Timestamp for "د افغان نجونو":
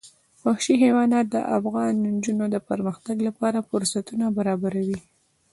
1.31-2.45